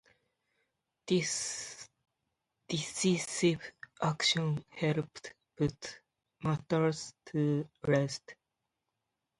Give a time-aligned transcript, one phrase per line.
[1.05, 1.87] This
[2.67, 6.01] decisive action helped put
[6.41, 8.33] matters to rest.